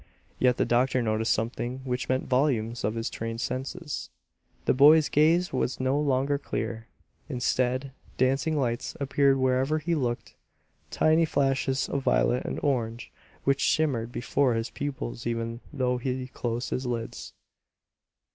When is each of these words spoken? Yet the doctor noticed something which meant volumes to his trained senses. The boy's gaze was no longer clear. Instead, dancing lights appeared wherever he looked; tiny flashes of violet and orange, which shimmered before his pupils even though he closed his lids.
Yet 0.39 0.57
the 0.57 0.65
doctor 0.65 1.03
noticed 1.03 1.31
something 1.31 1.81
which 1.83 2.09
meant 2.09 2.27
volumes 2.27 2.81
to 2.81 2.89
his 2.89 3.07
trained 3.07 3.39
senses. 3.39 4.09
The 4.65 4.73
boy's 4.73 5.09
gaze 5.09 5.53
was 5.53 5.79
no 5.79 5.99
longer 5.99 6.39
clear. 6.39 6.87
Instead, 7.29 7.91
dancing 8.17 8.57
lights 8.57 8.97
appeared 8.99 9.37
wherever 9.37 9.77
he 9.77 9.93
looked; 9.93 10.33
tiny 10.89 11.25
flashes 11.25 11.87
of 11.87 12.01
violet 12.01 12.45
and 12.45 12.59
orange, 12.63 13.11
which 13.43 13.61
shimmered 13.61 14.11
before 14.11 14.55
his 14.55 14.71
pupils 14.71 15.27
even 15.27 15.59
though 15.71 15.99
he 15.99 16.25
closed 16.25 16.71
his 16.71 16.87
lids. 16.87 17.33